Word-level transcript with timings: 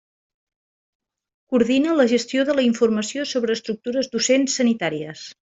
Coordina 1.51 1.97
la 1.99 2.07
gestió 2.13 2.47
de 2.49 2.57
la 2.61 2.65
informació 2.69 3.27
sobre 3.35 3.59
estructures 3.59 4.11
docents 4.19 4.59
sanitàries. 4.63 5.29